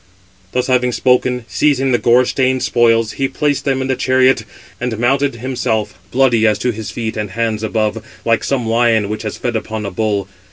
Thus 0.53 0.65
having 0.65 0.91
spoken, 0.93 1.45
seizing 1.47 1.91
the 1.91 1.99
gore 1.99 2.25
stained 2.25 2.63
spoils, 2.63 3.11
he 3.11 3.27
placed 3.27 3.65
them 3.65 3.83
in 3.83 3.87
the 3.87 3.95
chariot, 3.95 4.45
and 4.79 4.97
mounted 4.97 5.35
himself, 5.35 5.99
bloody 6.09 6.47
as 6.47 6.57
to 6.57 6.71
his 6.71 6.89
feet 6.89 7.15
and 7.15 7.29
hands 7.29 7.61
above, 7.61 8.03
like 8.25 8.43
some 8.43 8.65
lion 8.67 9.09
which 9.09 9.21
has 9.21 9.37
fed 9.37 9.55
upon 9.55 9.85
a 9.85 9.91
bull. 9.91 10.27